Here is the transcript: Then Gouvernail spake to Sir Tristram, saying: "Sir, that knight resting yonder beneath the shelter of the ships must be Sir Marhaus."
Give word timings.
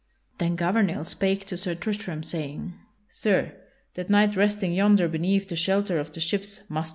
Then 0.39 0.55
Gouvernail 0.55 1.05
spake 1.05 1.45
to 1.45 1.55
Sir 1.57 1.75
Tristram, 1.75 2.23
saying: 2.23 2.73
"Sir, 3.07 3.55
that 3.93 4.09
knight 4.09 4.35
resting 4.35 4.73
yonder 4.73 5.07
beneath 5.07 5.47
the 5.47 5.55
shelter 5.55 5.99
of 5.99 6.11
the 6.11 6.19
ships 6.19 6.57
must 6.57 6.59
be 6.59 6.63
Sir 6.63 6.73
Marhaus." 6.73 6.89